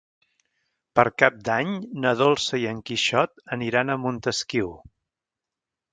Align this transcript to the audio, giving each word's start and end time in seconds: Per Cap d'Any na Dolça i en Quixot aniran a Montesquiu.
Per 0.99 1.03
Cap 1.23 1.35
d'Any 1.49 1.75
na 2.05 2.15
Dolça 2.23 2.61
i 2.63 2.67
en 2.71 2.81
Quixot 2.91 3.47
aniran 3.59 3.93
a 3.93 3.99
Montesquiu. 4.07 4.77